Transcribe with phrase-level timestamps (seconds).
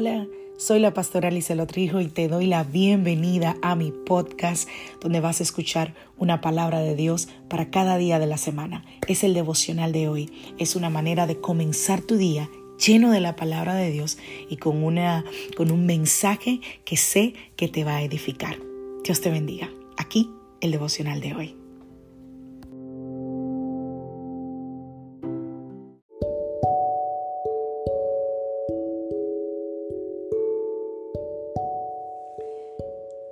[0.00, 0.28] Hola,
[0.58, 4.68] soy la pastora Alicia Lotrijo y te doy la bienvenida a mi podcast
[5.00, 8.84] donde vas a escuchar una palabra de Dios para cada día de la semana.
[9.08, 10.30] Es el devocional de hoy.
[10.56, 12.48] Es una manera de comenzar tu día
[12.78, 15.24] lleno de la palabra de Dios y con, una,
[15.56, 18.56] con un mensaje que sé que te va a edificar.
[19.02, 19.68] Dios te bendiga.
[19.96, 20.30] Aquí
[20.60, 21.57] el devocional de hoy.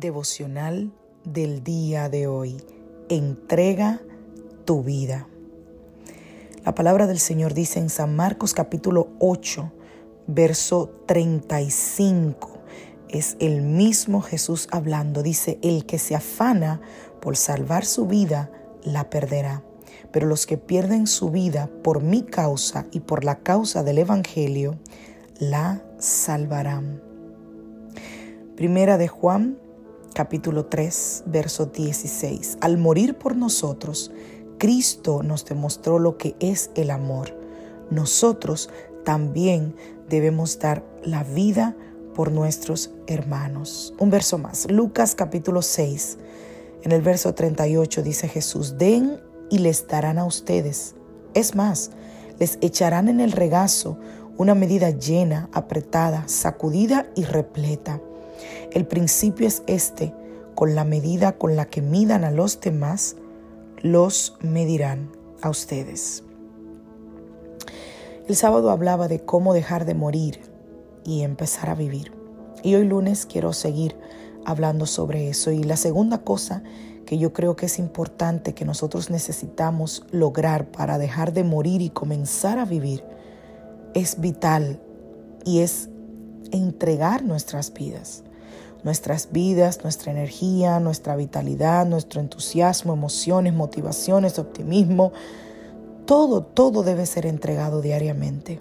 [0.00, 0.90] Devocional
[1.24, 2.56] del día de hoy.
[3.08, 4.00] Entrega
[4.64, 5.28] tu vida.
[6.64, 9.70] La palabra del Señor dice en San Marcos capítulo 8,
[10.26, 12.50] verso 35.
[13.08, 15.22] Es el mismo Jesús hablando.
[15.22, 16.80] Dice, el que se afana
[17.20, 18.50] por salvar su vida,
[18.82, 19.62] la perderá.
[20.12, 24.78] Pero los que pierden su vida por mi causa y por la causa del Evangelio,
[25.38, 27.02] la salvarán.
[28.56, 29.58] Primera de Juan
[30.20, 32.58] capítulo 3, verso 16.
[32.60, 34.12] Al morir por nosotros,
[34.58, 37.34] Cristo nos demostró lo que es el amor.
[37.90, 38.68] Nosotros
[39.02, 39.74] también
[40.10, 41.74] debemos dar la vida
[42.14, 43.94] por nuestros hermanos.
[43.98, 46.18] Un verso más, Lucas capítulo 6,
[46.82, 50.96] en el verso 38 dice Jesús, den y les darán a ustedes.
[51.32, 51.92] Es más,
[52.38, 53.96] les echarán en el regazo
[54.36, 58.02] una medida llena, apretada, sacudida y repleta
[58.72, 60.14] el principio es este,
[60.54, 63.16] con la medida con la que midan a los demás,
[63.82, 65.10] los medirán
[65.42, 66.22] a ustedes.
[68.28, 70.40] El sábado hablaba de cómo dejar de morir
[71.04, 72.12] y empezar a vivir.
[72.62, 73.96] Y hoy lunes quiero seguir
[74.44, 75.50] hablando sobre eso.
[75.50, 76.62] Y la segunda cosa
[77.06, 81.90] que yo creo que es importante que nosotros necesitamos lograr para dejar de morir y
[81.90, 83.02] comenzar a vivir
[83.94, 84.80] es vital
[85.44, 85.88] y es
[86.52, 88.22] entregar nuestras vidas
[88.84, 95.12] nuestras vidas, nuestra energía, nuestra vitalidad, nuestro entusiasmo, emociones, motivaciones, optimismo.
[96.06, 98.60] Todo, todo debe ser entregado diariamente.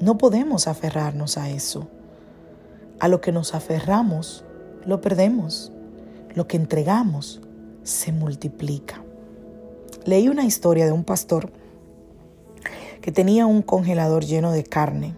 [0.00, 1.88] No podemos aferrarnos a eso.
[2.98, 4.44] A lo que nos aferramos,
[4.84, 5.72] lo perdemos.
[6.34, 7.40] Lo que entregamos
[7.82, 9.02] se multiplica.
[10.04, 11.50] Leí una historia de un pastor
[13.00, 15.14] que tenía un congelador lleno de carne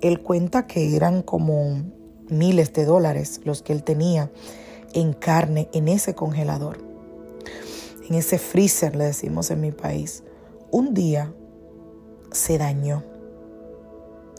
[0.00, 1.82] él cuenta que eran como
[2.28, 4.30] miles de dólares los que él tenía
[4.92, 6.78] en carne en ese congelador,
[8.08, 10.24] en ese freezer, le decimos en mi país.
[10.70, 11.32] Un día
[12.32, 13.04] se dañó.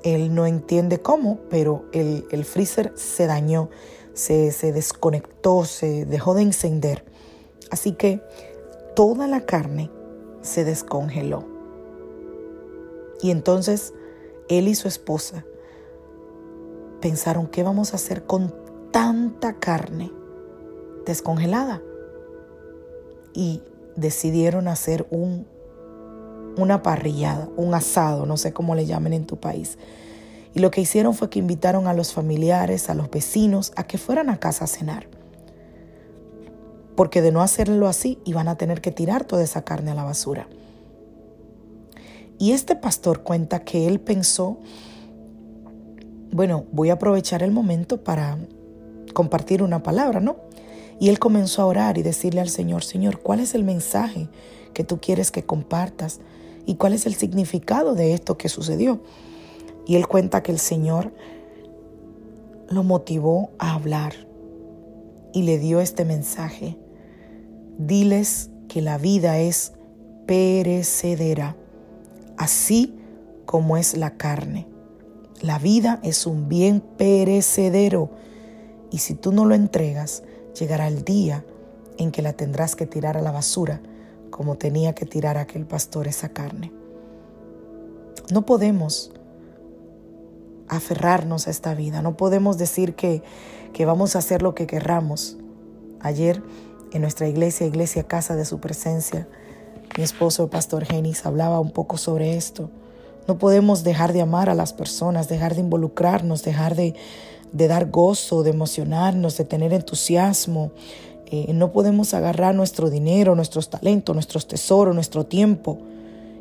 [0.04, 3.70] Él no entiende cómo, pero el, freezer se dañó,
[4.14, 7.06] se desconectó, se dejó de encender.
[7.70, 8.22] Así que
[8.96, 9.92] toda la carne
[10.42, 11.46] se descongeló.
[13.22, 13.94] Y entonces
[14.50, 15.46] él y su esposa
[17.02, 18.54] pensaron, ¿qué vamos a hacer con
[18.92, 20.12] tanta carne
[21.06, 21.82] descongelada?
[23.34, 23.62] Y
[23.96, 25.48] decidieron hacer un,
[26.58, 29.78] una parrillada, un asado, no sé cómo le llamen en tu país.
[30.54, 33.98] Y lo que hicieron fue que invitaron a los familiares, a los vecinos, a que
[33.98, 35.08] fueran a casa a cenar.
[36.96, 40.04] Porque de no hacerlo así, iban a tener que tirar toda esa carne a la
[40.04, 40.48] basura.
[42.38, 44.58] Y este pastor cuenta que él pensó
[46.32, 48.38] bueno, voy a aprovechar el momento para
[49.14, 50.38] compartir una palabra, ¿no?
[51.00, 54.30] Y él comenzó a orar y decirle al Señor, Señor, ¿cuál es el mensaje
[54.74, 56.20] que tú quieres que compartas?
[56.66, 59.02] ¿Y cuál es el significado de esto que sucedió?
[59.88, 61.12] Y él cuenta que el Señor
[62.70, 64.14] lo motivó a hablar
[65.34, 66.78] y le dio este mensaje.
[67.78, 69.74] Diles que la vida es
[70.28, 71.58] perecedera,
[72.38, 72.96] así
[73.46, 74.71] como es la carne.
[75.41, 78.09] La vida es un bien perecedero
[78.91, 80.23] y si tú no lo entregas,
[80.59, 81.43] llegará el día
[81.97, 83.82] en que la tendrás que tirar a la basura
[84.29, 86.72] como tenía que tirar aquel pastor esa carne.
[88.32, 89.11] No podemos
[90.67, 93.23] aferrarnos a esta vida, no podemos decir que,
[93.73, 95.37] que vamos a hacer lo que querramos
[96.03, 96.41] Ayer
[96.91, 99.28] en nuestra iglesia, iglesia Casa de Su Presencia,
[99.97, 102.72] mi esposo, el pastor Genis, hablaba un poco sobre esto.
[103.28, 106.96] No podemos dejar de amar a las personas, dejar de involucrarnos, dejar de,
[107.53, 110.72] dar gozo, de emocionarnos, de tener entusiasmo.
[111.28, 115.79] Eh, no podemos agarrar nuestro dinero, nuestros talentos, nuestros tesoros, nuestro tiempo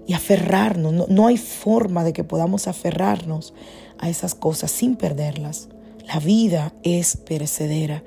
[0.06, 0.93] y aferrarnos.
[0.93, 3.55] No, no hay forma de que podamos aferrarnos
[3.99, 5.69] a esas cosas sin perderlas.
[6.06, 8.03] La vida es perecedera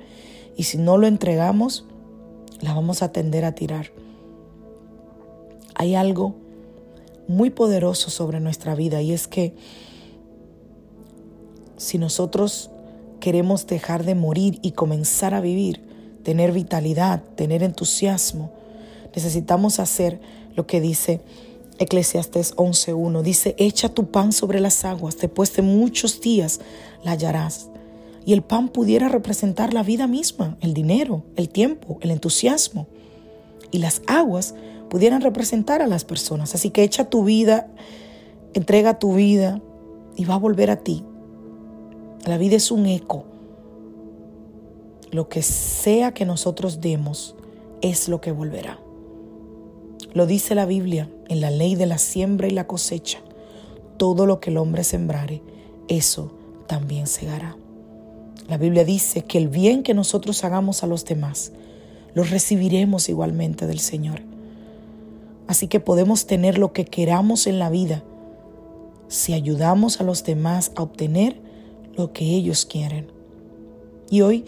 [0.56, 1.86] y si no lo entregamos,
[2.60, 3.92] la vamos a tender a tirar.
[5.74, 6.34] Hay algo
[7.28, 9.54] muy poderoso sobre nuestra vida y es que
[11.76, 12.70] si nosotros
[13.20, 15.82] queremos dejar de morir y comenzar a vivir,
[16.22, 18.52] tener vitalidad, tener entusiasmo,
[19.14, 20.20] necesitamos hacer
[20.54, 21.20] lo que dice
[21.78, 23.22] Eclesiastes 11.1.
[23.22, 26.60] Dice, echa tu pan sobre las aguas, después de muchos días
[27.02, 27.68] la hallarás.
[28.26, 32.86] Y el pan pudiera representar la vida misma, el dinero, el tiempo, el entusiasmo.
[33.70, 34.54] Y las aguas
[34.94, 36.54] pudieran representar a las personas.
[36.54, 37.66] Así que echa tu vida,
[38.52, 39.60] entrega tu vida
[40.14, 41.04] y va a volver a ti.
[42.26, 43.24] La vida es un eco.
[45.10, 47.34] Lo que sea que nosotros demos
[47.82, 48.78] es lo que volverá.
[50.12, 53.18] Lo dice la Biblia en la ley de la siembra y la cosecha.
[53.96, 55.42] Todo lo que el hombre sembrare,
[55.88, 56.30] eso
[56.68, 57.56] también segará.
[58.48, 61.50] La Biblia dice que el bien que nosotros hagamos a los demás,
[62.14, 64.32] lo recibiremos igualmente del Señor.
[65.46, 68.02] Así que podemos tener lo que queramos en la vida
[69.08, 71.40] si ayudamos a los demás a obtener
[71.96, 73.12] lo que ellos quieren.
[74.10, 74.44] Y hoy,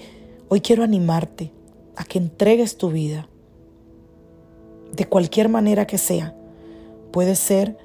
[0.48, 1.52] hoy quiero animarte
[1.96, 3.28] a que entregues tu vida
[4.94, 6.34] de cualquier manera que sea.
[7.12, 7.76] Puede ser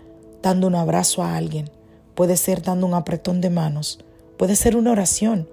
[0.41, 1.69] dando un abrazo a alguien,
[2.15, 3.99] puede ser dando un apretón de manos,
[4.37, 5.47] puede ser una oración,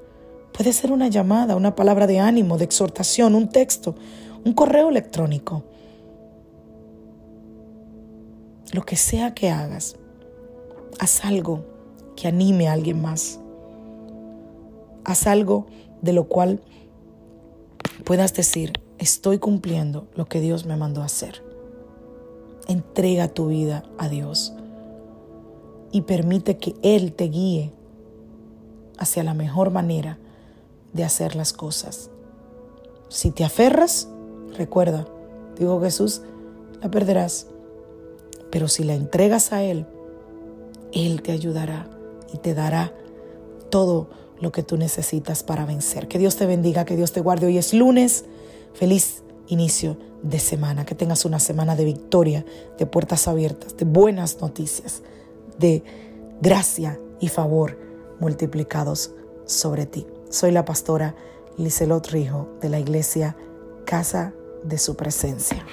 [0.53, 3.95] puede ser una llamada, una palabra de ánimo, de exhortación, un texto,
[4.45, 5.65] un correo electrónico.
[8.73, 9.97] Lo que sea que hagas,
[10.99, 11.65] haz algo
[12.17, 13.41] que anime a alguien más.
[15.05, 15.67] Haz algo
[16.03, 16.61] de lo cual
[18.05, 21.43] puedas decir, estoy cumpliendo lo que Dios me mandó a hacer.
[22.67, 24.53] Entrega tu vida a Dios
[25.91, 27.73] y permite que Él te guíe
[28.99, 30.19] hacia la mejor manera
[30.93, 32.11] de hacer las cosas.
[33.09, 34.09] Si te aferras,
[34.57, 35.07] recuerda,
[35.59, 36.23] dijo Jesús,
[36.83, 37.47] la perderás.
[38.51, 39.87] Pero si la entregas a Él,
[40.93, 41.89] Él te ayudará
[42.33, 42.93] y te dará
[43.71, 44.09] todo
[44.41, 46.09] lo que tú necesitas para vencer.
[46.09, 47.47] Que Dios te bendiga, que Dios te guarde.
[47.47, 48.25] Hoy es lunes.
[48.73, 50.85] Feliz inicio de semana.
[50.85, 52.45] Que tengas una semana de victoria,
[52.79, 55.03] de puertas abiertas, de buenas noticias,
[55.59, 55.83] de
[56.41, 57.79] gracia y favor
[58.21, 59.13] multiplicados
[59.47, 60.07] sobre ti.
[60.31, 61.15] Soy la pastora
[61.57, 63.37] Liselot Rijo de la iglesia
[63.85, 65.65] Casa de Su Presencia.